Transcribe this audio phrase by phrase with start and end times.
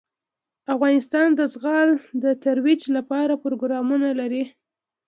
[0.73, 1.89] افغانستان د زغال
[2.23, 4.43] د ترویج لپاره پروګرامونه لري.